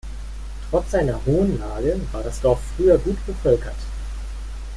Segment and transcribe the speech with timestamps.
[0.71, 3.75] Trotz seiner hohen Lage war das Dorf früher gut bevölkert.